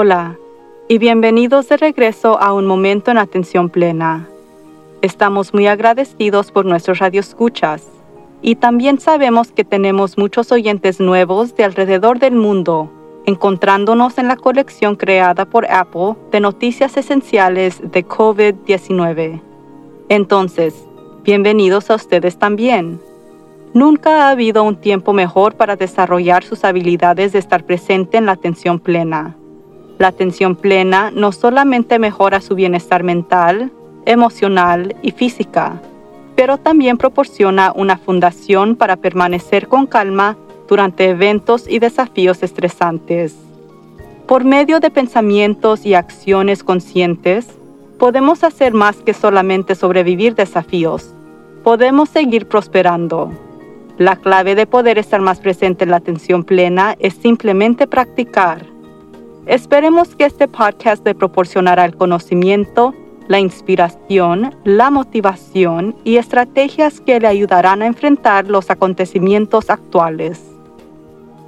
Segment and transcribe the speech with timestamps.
[0.00, 0.38] Hola
[0.86, 4.28] y bienvenidos de regreso a un momento en atención plena.
[5.02, 7.82] Estamos muy agradecidos por nuestros radioescuchas
[8.40, 12.92] y también sabemos que tenemos muchos oyentes nuevos de alrededor del mundo,
[13.26, 19.42] encontrándonos en la colección creada por Apple de noticias esenciales de COVID-19.
[20.08, 20.76] Entonces,
[21.24, 23.00] bienvenidos a ustedes también.
[23.74, 28.32] Nunca ha habido un tiempo mejor para desarrollar sus habilidades de estar presente en la
[28.32, 29.37] atención plena.
[29.98, 33.72] La atención plena no solamente mejora su bienestar mental,
[34.06, 35.80] emocional y física,
[36.36, 40.36] pero también proporciona una fundación para permanecer con calma
[40.68, 43.34] durante eventos y desafíos estresantes.
[44.26, 47.48] Por medio de pensamientos y acciones conscientes,
[47.98, 51.12] podemos hacer más que solamente sobrevivir desafíos.
[51.64, 53.32] Podemos seguir prosperando.
[53.98, 58.77] La clave de poder estar más presente en la atención plena es simplemente practicar.
[59.48, 62.94] Esperemos que este podcast le proporcionará el conocimiento
[63.28, 70.42] la inspiración, la motivación y estrategias que le ayudarán a enfrentar los acontecimientos actuales.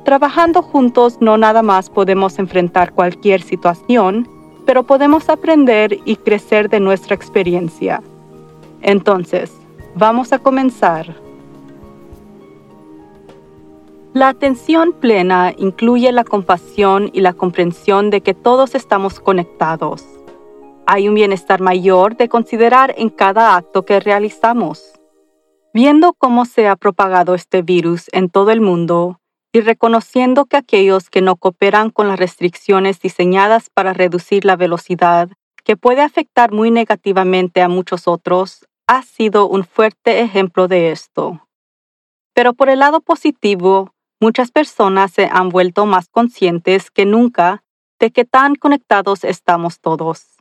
[0.05, 4.29] Trabajando juntos no nada más podemos enfrentar cualquier situación,
[4.67, 8.03] pero podemos aprender y crecer de nuestra experiencia.
[8.83, 9.51] Entonces,
[9.95, 11.15] vamos a comenzar.
[14.13, 20.05] La atención plena incluye la compasión y la comprensión de que todos estamos conectados
[20.93, 24.93] hay un bienestar mayor de considerar en cada acto que realizamos.
[25.73, 29.21] Viendo cómo se ha propagado este virus en todo el mundo
[29.53, 35.29] y reconociendo que aquellos que no cooperan con las restricciones diseñadas para reducir la velocidad,
[35.63, 41.47] que puede afectar muy negativamente a muchos otros, ha sido un fuerte ejemplo de esto.
[42.35, 47.65] Pero por el lado positivo, muchas personas se han vuelto más conscientes que nunca
[47.99, 50.37] de que tan conectados estamos todos.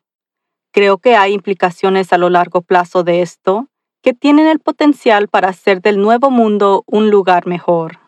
[0.72, 3.68] Creo que hay implicaciones a lo largo plazo de esto
[4.02, 8.00] que tienen el potencial para hacer del nuevo mundo un lugar mejor.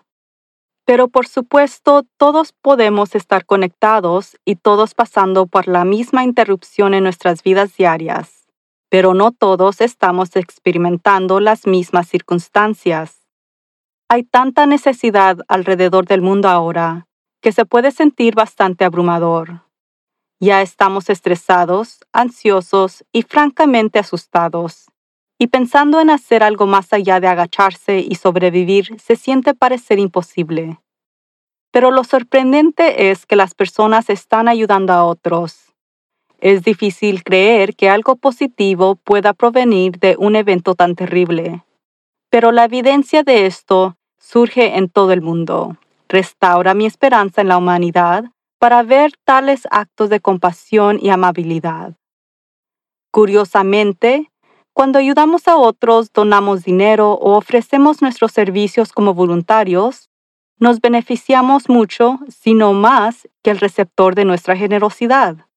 [0.86, 7.04] Pero por supuesto, todos podemos estar conectados y todos pasando por la misma interrupción en
[7.04, 8.48] nuestras vidas diarias,
[8.90, 13.21] pero no todos estamos experimentando las mismas circunstancias.
[14.14, 17.08] Hay tanta necesidad alrededor del mundo ahora
[17.42, 19.62] que se puede sentir bastante abrumador.
[20.42, 24.92] Ya estamos estresados, ansiosos y francamente asustados.
[25.40, 30.82] Y pensando en hacer algo más allá de agacharse y sobrevivir se siente parecer imposible.
[31.72, 35.74] Pero lo sorprendente es que las personas están ayudando a otros.
[36.42, 41.64] Es difícil creer que algo positivo pueda provenir de un evento tan terrible.
[42.30, 45.78] Pero la evidencia de esto surge en todo el mundo.
[46.08, 48.26] Restaura mi esperanza en la humanidad
[48.60, 51.96] para ver tales actos de compasión y amabilidad.
[53.12, 54.32] Curiosamente,
[54.72, 60.10] cuando ayudamos a otros, donamos dinero o ofrecemos nuestros servicios como voluntarios,
[60.58, 65.48] nos beneficiamos mucho, si no más, que el receptor de nuestra generosidad.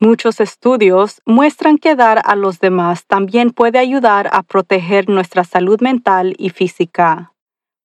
[0.00, 5.80] Muchos estudios muestran que dar a los demás también puede ayudar a proteger nuestra salud
[5.80, 7.32] mental y física.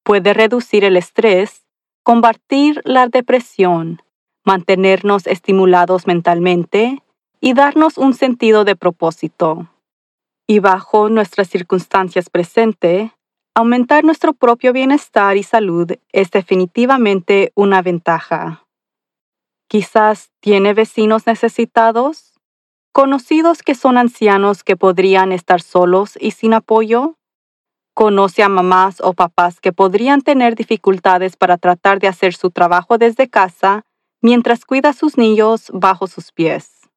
[0.04, 1.66] Puede reducir el estrés,
[2.04, 4.02] combatir la depresión,
[4.46, 7.02] mantenernos estimulados mentalmente
[7.40, 9.70] y darnos un sentido de propósito.
[10.48, 13.12] Y bajo nuestras circunstancias presentes,
[13.56, 18.66] aumentar nuestro propio bienestar y salud es definitivamente una ventaja.
[19.70, 22.34] Quizás tiene vecinos necesitados,
[22.92, 27.16] conocidos que son ancianos que podrían estar solos y sin apoyo,
[27.94, 32.98] conoce a mamás o papás que podrían tener dificultades para tratar de hacer su trabajo
[32.98, 33.84] desde casa
[34.22, 36.90] mientras cuida a sus niños bajo sus pies.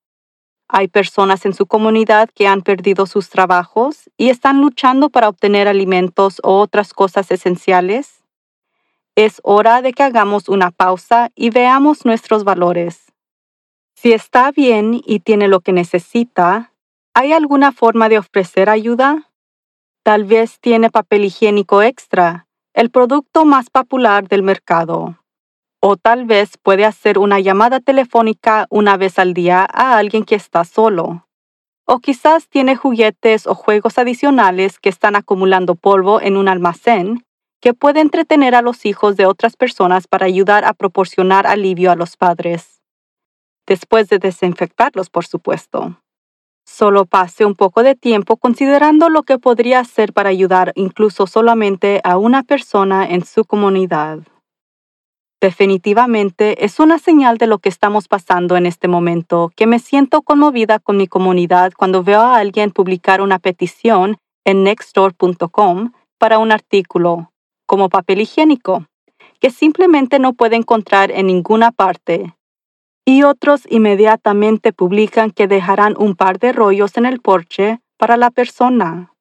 [0.68, 5.68] Hay personas en su comunidad que han perdido sus trabajos y están luchando para obtener
[5.68, 8.24] alimentos o otras cosas esenciales.
[9.14, 13.12] Es hora de que hagamos una pausa y veamos nuestros valores.
[13.94, 16.72] Si está bien y tiene lo que necesita,
[17.14, 19.25] ¿hay alguna forma de ofrecer ayuda?
[20.06, 25.18] Tal vez tiene papel higiénico extra, el producto más popular del mercado.
[25.80, 30.36] O tal vez puede hacer una llamada telefónica una vez al día a alguien que
[30.36, 31.26] está solo.
[31.86, 37.24] O quizás tiene juguetes o juegos adicionales que están acumulando polvo en un almacén
[37.60, 41.96] que puede entretener a los hijos de otras personas para ayudar a proporcionar alivio a
[41.96, 42.80] los padres.
[43.66, 46.00] Después de desinfectarlos, por supuesto.
[46.68, 52.00] Solo pase un poco de tiempo considerando lo que podría hacer para ayudar incluso solamente
[52.02, 54.18] a una persona en su comunidad.
[55.40, 60.22] Definitivamente es una señal de lo que estamos pasando en este momento que me siento
[60.22, 66.52] conmovida con mi comunidad cuando veo a alguien publicar una petición en nextdoor.com para un
[66.52, 67.32] artículo,
[67.66, 68.86] como papel higiénico,
[69.38, 72.35] que simplemente no puede encontrar en ninguna parte.
[73.08, 78.32] Y otros inmediatamente publican que dejarán un par de rollos en el porche para la
[78.32, 79.12] persona.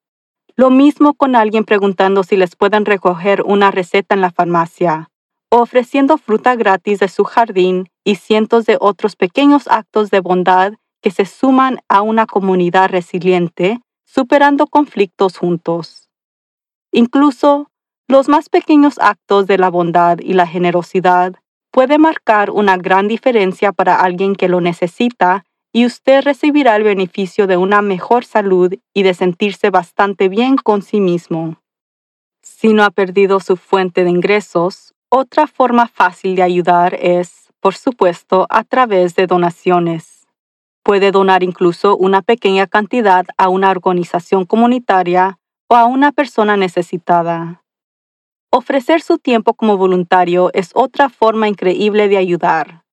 [0.56, 5.08] Lo mismo con alguien preguntando si les pueden recoger una receta en la farmacia,
[5.50, 11.12] ofreciendo fruta gratis de su jardín y cientos de otros pequeños actos de bondad que
[11.12, 16.10] se suman a una comunidad resiliente, superando conflictos juntos.
[16.90, 17.70] Incluso
[18.08, 21.36] los más pequeños actos de la bondad y la generosidad
[21.76, 25.44] puede marcar una gran diferencia para alguien que lo necesita
[25.74, 30.80] y usted recibirá el beneficio de una mejor salud y de sentirse bastante bien con
[30.80, 31.60] sí mismo.
[32.40, 37.74] Si no ha perdido su fuente de ingresos, otra forma fácil de ayudar es, por
[37.74, 40.26] supuesto, a través de donaciones.
[40.82, 45.38] Puede donar incluso una pequeña cantidad a una organización comunitaria
[45.68, 47.65] o a una persona necesitada.
[48.50, 52.84] Ofrecer su tiempo como voluntario es otra forma increíble de ayudar.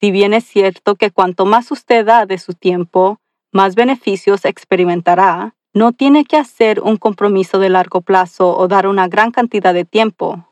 [0.00, 3.18] Si bien es cierto que cuanto más usted da de su tiempo,
[3.52, 9.08] más beneficios experimentará, no tiene que hacer un compromiso de largo plazo o dar una
[9.08, 10.46] gran cantidad de tiempo.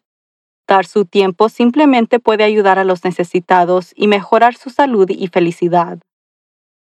[0.66, 5.98] Dar su tiempo simplemente puede ayudar a los necesitados y mejorar su salud y felicidad.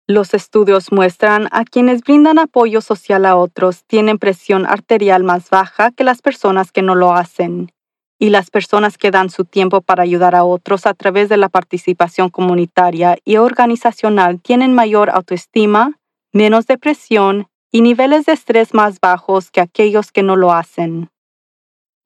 [0.07, 5.93] Los estudios muestran a quienes brindan apoyo social a otros tienen presión arterial más baja
[5.93, 7.73] que las personas que no lo hacen,
[8.19, 11.49] y las personas que dan su tiempo para ayudar a otros a través de la
[11.49, 15.99] participación comunitaria y organizacional tienen mayor autoestima,
[16.35, 21.09] menos depresión y niveles de estrés más bajos que aquellos que no lo hacen.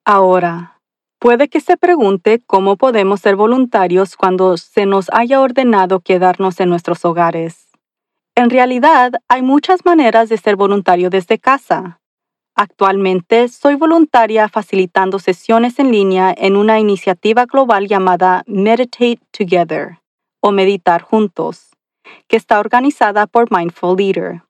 [0.05, 0.81] Ahora,
[1.19, 6.69] puede que se pregunte cómo podemos ser voluntarios cuando se nos haya ordenado quedarnos en
[6.69, 7.68] nuestros hogares.
[8.39, 12.01] En realidad, hay muchas maneras de ser voluntario desde casa.
[12.55, 19.99] Actualmente soy voluntaria facilitando sesiones en línea en una iniciativa global llamada Meditate Together
[20.41, 21.71] o Meditar Juntos,
[22.29, 24.45] que está organizada por Mindful Leader.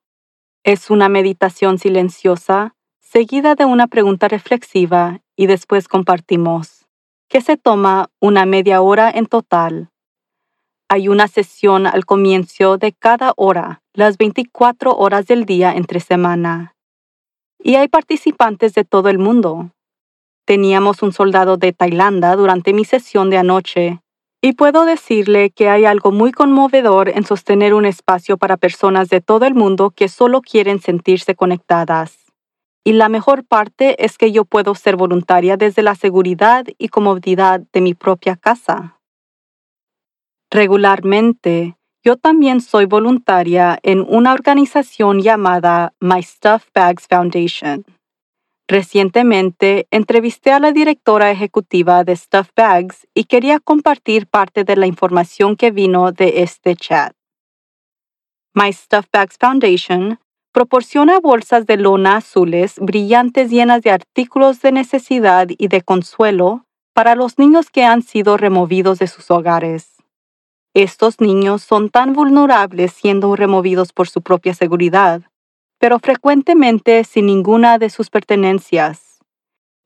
[0.64, 6.84] Es una meditación silenciosa, seguida de una pregunta reflexiva y después compartimos,
[7.26, 9.88] que se toma una media hora en total.
[10.90, 16.76] Hay una sesión al comienzo de cada hora, las 24 horas del día entre semana.
[17.62, 19.70] Y hay participantes de todo el mundo.
[20.46, 24.00] Teníamos un soldado de Tailandia durante mi sesión de anoche,
[24.40, 29.20] y puedo decirle que hay algo muy conmovedor en sostener un espacio para personas de
[29.20, 32.16] todo el mundo que solo quieren sentirse conectadas.
[32.82, 37.60] Y la mejor parte es que yo puedo ser voluntaria desde la seguridad y comodidad
[37.72, 38.97] de mi propia casa.
[40.50, 47.84] Regularmente, yo también soy voluntaria en una organización llamada My Stuff Bags Foundation.
[48.66, 54.86] Recientemente entrevisté a la directora ejecutiva de Stuff Bags y quería compartir parte de la
[54.86, 57.12] información que vino de este chat.
[58.54, 60.18] My Stuff Bags Foundation
[60.52, 66.64] proporciona bolsas de lona azules brillantes llenas de artículos de necesidad y de consuelo
[66.94, 69.97] para los niños que han sido removidos de sus hogares.
[70.78, 75.22] Estos niños son tan vulnerables siendo removidos por su propia seguridad,
[75.80, 79.18] pero frecuentemente sin ninguna de sus pertenencias,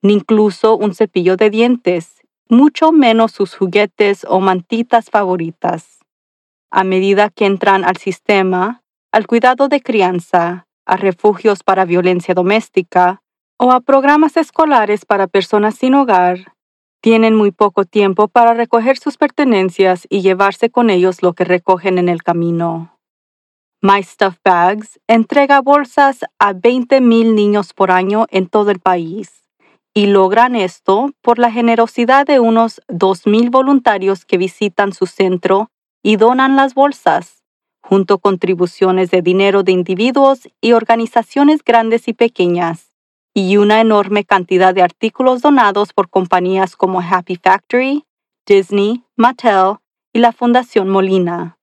[0.02, 6.00] ni incluso un cepillo de dientes, mucho menos sus juguetes o mantitas favoritas.
[6.70, 8.82] A medida que entran al sistema,
[9.12, 13.22] al cuidado de crianza, a refugios para violencia doméstica
[13.56, 16.51] o a programas escolares para personas sin hogar,
[17.02, 21.98] tienen muy poco tiempo para recoger sus pertenencias y llevarse con ellos lo que recogen
[21.98, 22.96] en el camino.
[23.82, 29.42] My Stuff Bags entrega bolsas a 20.000 niños por año en todo el país
[29.92, 35.72] y logran esto por la generosidad de unos 2.000 voluntarios que visitan su centro
[36.04, 37.42] y donan las bolsas,
[37.82, 42.91] junto con contribuciones de dinero de individuos y organizaciones grandes y pequeñas
[43.34, 48.04] y una enorme cantidad de artículos donados por compañías como Happy Factory,
[48.46, 49.76] Disney, Mattel
[50.12, 51.58] y la Fundación Molina.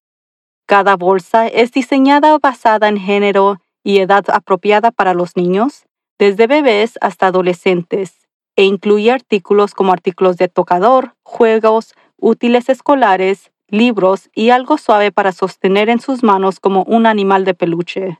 [0.65, 5.85] Cada bolsa es diseñada basada en género y edad apropiada para los niños,
[6.17, 14.29] desde bebés hasta adolescentes, e incluye artículos como artículos de tocador, juegos, útiles escolares, libros
[14.33, 18.19] y algo suave para sostener en sus manos como un animal de peluche.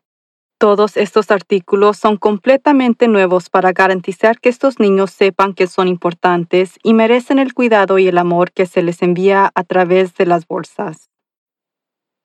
[0.59, 6.77] Todos estos artículos son completamente nuevos para garantizar que estos niños sepan que son importantes
[6.83, 10.45] y merecen el cuidado y el amor que se les envía a través de las
[10.45, 11.09] bolsas.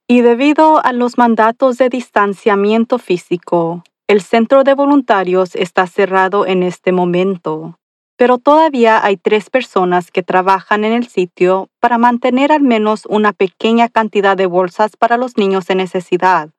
[0.09, 6.65] Y debido a los mandatos de distanciamiento físico, el centro de voluntarios está cerrado en
[6.65, 7.79] este momento,
[8.17, 13.33] pero todavía hay tres personas que trabajan en el sitio para mantener al menos una
[13.33, 16.51] pequeña cantidad de bolsas para los niños en necesidad.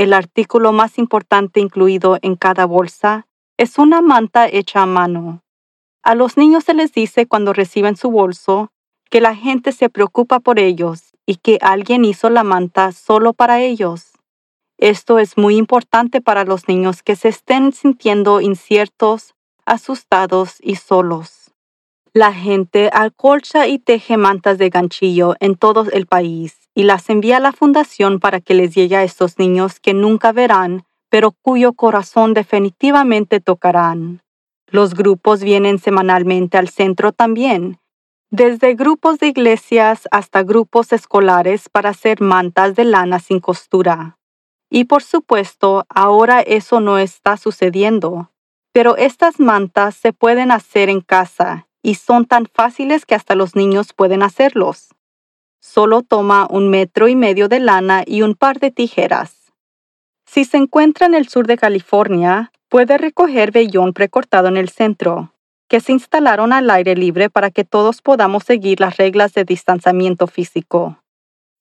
[0.00, 3.26] El artículo más importante incluido en cada bolsa
[3.58, 5.42] es una manta hecha a mano.
[6.02, 8.72] A los niños se les dice cuando reciben su bolso
[9.10, 13.60] que la gente se preocupa por ellos y que alguien hizo la manta solo para
[13.60, 14.12] ellos.
[14.78, 19.34] Esto es muy importante para los niños que se estén sintiendo inciertos,
[19.66, 21.52] asustados y solos.
[22.14, 27.36] La gente acolcha y teje mantas de ganchillo en todo el país y las envía
[27.36, 31.74] a la fundación para que les llegue a estos niños que nunca verán, pero cuyo
[31.74, 34.22] corazón definitivamente tocarán.
[34.66, 37.78] Los grupos vienen semanalmente al centro también,
[38.30, 44.16] desde grupos de iglesias hasta grupos escolares para hacer mantas de lana sin costura.
[44.70, 48.30] Y por supuesto, ahora eso no está sucediendo,
[48.72, 53.54] pero estas mantas se pueden hacer en casa y son tan fáciles que hasta los
[53.54, 54.94] niños pueden hacerlos.
[55.62, 59.52] Solo toma un metro y medio de lana y un par de tijeras.
[60.24, 65.34] Si se encuentra en el sur de California, puede recoger vellón precortado en el centro,
[65.68, 70.26] que se instalaron al aire libre para que todos podamos seguir las reglas de distanciamiento
[70.26, 71.02] físico.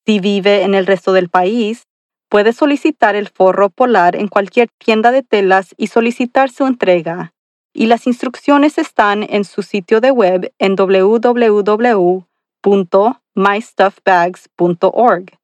[0.05, 1.83] Si vive en el resto del país,
[2.29, 7.33] puede solicitar el forro polar en cualquier tienda de telas y solicitar su entrega.
[7.73, 12.29] Y las instrucciones están en su sitio de web en www
[13.39, 15.39] mystuffbags.org.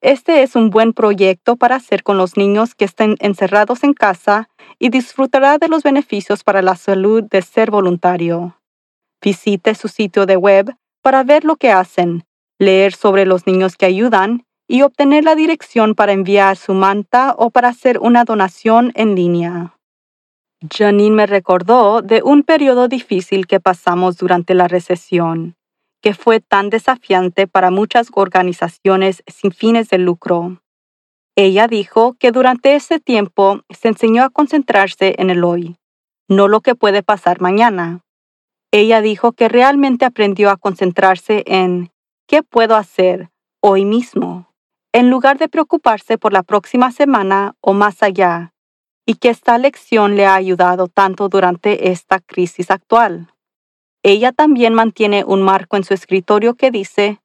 [0.00, 4.48] Este es un buen proyecto para hacer con los niños que estén encerrados en casa
[4.80, 8.58] y disfrutará de los beneficios para la salud de ser voluntario.
[9.22, 12.24] Visite su sitio de web para ver lo que hacen,
[12.58, 17.50] leer sobre los niños que ayudan y obtener la dirección para enviar su manta o
[17.50, 19.76] para hacer una donación en línea.
[20.68, 25.54] Janine me recordó de un periodo difícil que pasamos durante la recesión
[26.02, 30.60] que fue tan desafiante para muchas organizaciones sin fines de lucro.
[31.36, 35.76] Ella dijo que durante ese tiempo se enseñó a concentrarse en el hoy,
[36.28, 38.00] no lo que puede pasar mañana.
[38.70, 41.90] Ella dijo que realmente aprendió a concentrarse en
[42.26, 43.30] ¿qué puedo hacer
[43.60, 44.52] hoy mismo?
[44.92, 48.52] en lugar de preocuparse por la próxima semana o más allá,
[49.06, 53.32] y que esta lección le ha ayudado tanto durante esta crisis actual.
[54.02, 57.20] Ella también mantiene un marco en su escritorio que dice,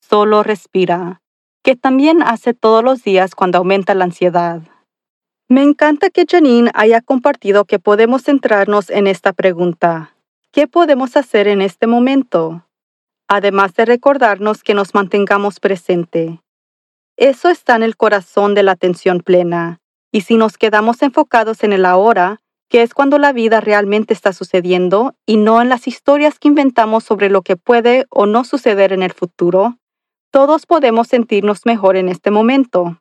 [0.00, 1.22] solo respira,
[1.62, 4.62] que también hace todos los días cuando aumenta la ansiedad.
[5.48, 10.14] Me encanta que Janine haya compartido que podemos centrarnos en esta pregunta.
[10.50, 12.66] ¿Qué podemos hacer en este momento?
[13.28, 16.40] Además de recordarnos que nos mantengamos presente.
[17.16, 21.72] Eso está en el corazón de la atención plena, y si nos quedamos enfocados en
[21.72, 26.38] el ahora, que es cuando la vida realmente está sucediendo y no en las historias
[26.38, 29.78] que inventamos sobre lo que puede o no suceder en el futuro,
[30.30, 33.00] todos podemos sentirnos mejor en este momento.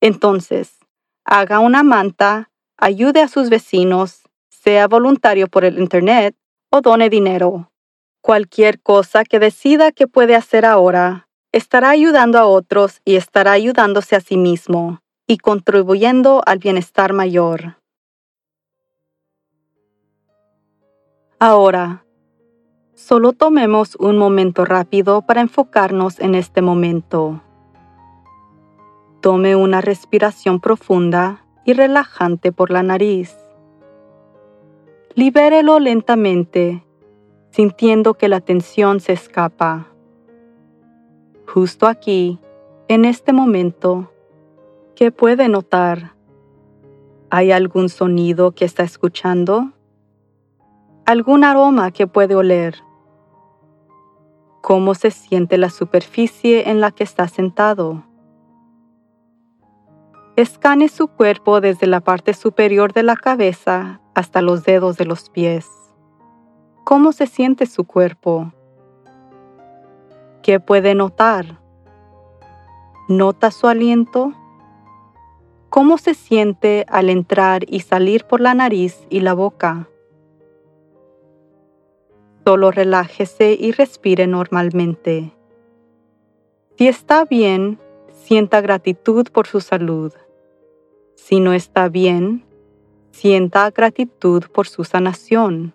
[0.00, 0.78] Entonces,
[1.24, 6.34] haga una manta, ayude a sus vecinos, sea voluntario por el Internet
[6.70, 7.70] o done dinero.
[8.20, 14.16] Cualquier cosa que decida que puede hacer ahora, estará ayudando a otros y estará ayudándose
[14.16, 17.76] a sí mismo y contribuyendo al bienestar mayor.
[21.40, 22.04] Ahora,
[22.94, 27.42] solo tomemos un momento rápido para enfocarnos en este momento.
[29.20, 33.36] Tome una respiración profunda y relajante por la nariz.
[35.14, 36.84] Libérelo lentamente,
[37.50, 39.86] sintiendo que la tensión se escapa.
[41.46, 42.40] Justo aquí,
[42.88, 44.10] en este momento,
[44.96, 46.14] ¿qué puede notar?
[47.30, 49.72] ¿Hay algún sonido que está escuchando?
[51.08, 52.84] Algún aroma que puede oler.
[54.60, 58.04] ¿Cómo se siente la superficie en la que está sentado?
[60.36, 65.30] Escane su cuerpo desde la parte superior de la cabeza hasta los dedos de los
[65.30, 65.66] pies.
[66.84, 68.52] ¿Cómo se siente su cuerpo?
[70.42, 71.58] ¿Qué puede notar?
[73.08, 74.34] ¿Nota su aliento?
[75.70, 79.88] ¿Cómo se siente al entrar y salir por la nariz y la boca?
[82.48, 85.34] Solo relájese y respire normalmente.
[86.78, 87.78] Si está bien,
[88.10, 90.14] sienta gratitud por su salud.
[91.14, 92.46] Si no está bien,
[93.10, 95.74] sienta gratitud por su sanación.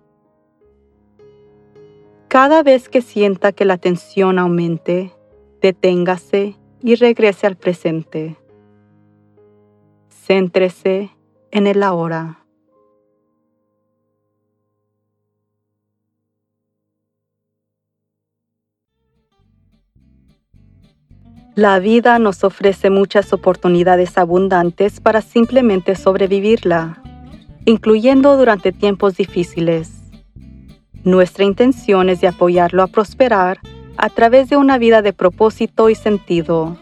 [2.27, 5.13] Cada vez que sienta que la tensión aumente,
[5.61, 8.35] deténgase y regrese al presente.
[10.09, 11.11] Céntrese
[11.51, 12.42] en el ahora.
[21.55, 27.03] La vida nos ofrece muchas oportunidades abundantes para simplemente sobrevivirla,
[27.65, 29.91] incluyendo durante tiempos difíciles.
[31.03, 33.59] Nuestra intención es de apoyarlo a prosperar
[33.97, 36.77] a través de una vida de propósito y sentido.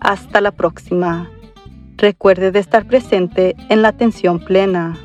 [0.00, 1.30] Hasta la próxima.
[1.96, 4.98] Recuerde de estar presente en la atención plena.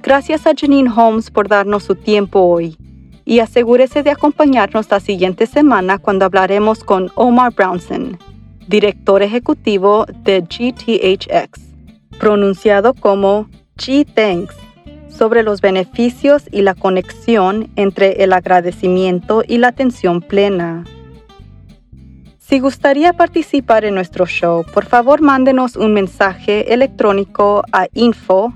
[0.01, 2.77] Gracias a Janine Holmes por darnos su tiempo hoy
[3.25, 8.19] y asegúrese de acompañarnos la siguiente semana cuando hablaremos con Omar Brownson,
[8.67, 11.61] director ejecutivo de GTHX,
[12.19, 14.68] pronunciado como G-Thanks
[15.19, 20.85] sobre los beneficios y la conexión entre el agradecimiento y la atención plena.
[22.37, 28.53] Si gustaría participar en nuestro show, por favor mándenos un mensaje electrónico a info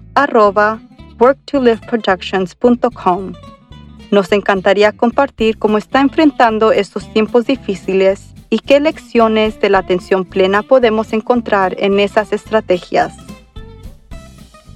[1.20, 3.34] worktoliveproductions.com.
[4.10, 10.24] Nos encantaría compartir cómo está enfrentando estos tiempos difíciles y qué lecciones de la atención
[10.24, 13.13] plena podemos encontrar en esas estrategias.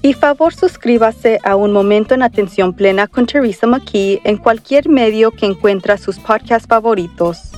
[0.08, 5.32] Y favor suscríbase a Un Momento en Atención Plena con Teresa McKee en cualquier medio
[5.32, 7.52] que encuentra sus podcasts favoritos.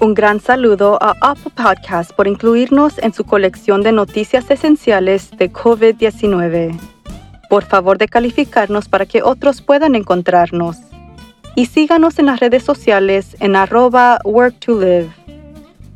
[0.00, 5.52] Un gran saludo a Apple Podcasts por incluirnos en su colección de noticias esenciales de
[5.52, 6.80] COVID-19.
[7.50, 10.78] Por favor de calificarnos para que otros puedan encontrarnos.
[11.56, 15.10] Y síganos en las redes sociales en arroba work to live.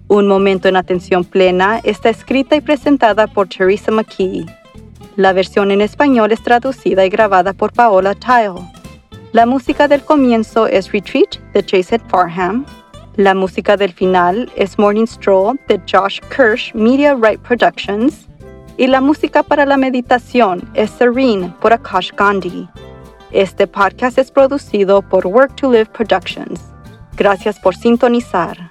[0.09, 4.44] Un momento en atención plena está escrita y presentada por Teresa McKee.
[5.18, 8.64] La versión en español es traducida y grabada por Paola Tile.
[9.33, 12.64] La música del comienzo es Retreat de Jason Farham.
[13.16, 18.28] La música del final es Morning Stroll de Josh Kirsch Media Right Productions.
[18.76, 22.68] Y la música para la meditación es Serene por Akash Gandhi.
[23.33, 26.61] Este podcast es producido por Work to Live Productions.
[27.16, 28.70] Gracias por sintonizar.